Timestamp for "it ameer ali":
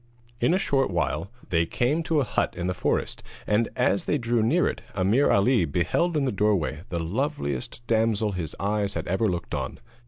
4.67-5.63